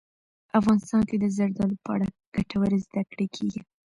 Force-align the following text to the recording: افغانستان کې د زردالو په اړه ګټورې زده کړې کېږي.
افغانستان 0.59 1.01
کې 1.09 1.15
د 1.19 1.25
زردالو 1.37 1.81
په 1.83 1.89
اړه 1.95 2.07
ګټورې 2.35 2.77
زده 2.85 3.01
کړې 3.11 3.27
کېږي. 3.35 3.61